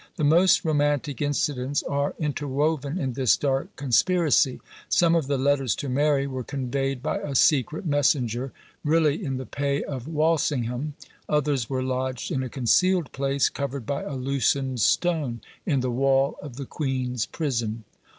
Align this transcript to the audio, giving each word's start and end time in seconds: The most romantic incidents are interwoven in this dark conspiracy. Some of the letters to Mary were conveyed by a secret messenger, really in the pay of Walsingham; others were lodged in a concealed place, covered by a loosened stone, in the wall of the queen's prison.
The 0.15 0.23
most 0.23 0.65
romantic 0.65 1.21
incidents 1.21 1.83
are 1.83 2.15
interwoven 2.17 2.97
in 2.97 3.13
this 3.13 3.37
dark 3.37 3.75
conspiracy. 3.75 4.59
Some 4.89 5.13
of 5.13 5.27
the 5.27 5.37
letters 5.37 5.75
to 5.75 5.89
Mary 5.89 6.25
were 6.25 6.43
conveyed 6.43 7.03
by 7.03 7.19
a 7.19 7.35
secret 7.35 7.85
messenger, 7.85 8.51
really 8.83 9.23
in 9.23 9.37
the 9.37 9.45
pay 9.45 9.83
of 9.83 10.07
Walsingham; 10.07 10.95
others 11.29 11.69
were 11.69 11.83
lodged 11.83 12.31
in 12.31 12.41
a 12.41 12.49
concealed 12.49 13.11
place, 13.11 13.47
covered 13.47 13.85
by 13.85 14.01
a 14.01 14.15
loosened 14.15 14.79
stone, 14.81 15.41
in 15.67 15.81
the 15.81 15.91
wall 15.91 16.35
of 16.41 16.55
the 16.55 16.65
queen's 16.65 17.27
prison. 17.27 17.83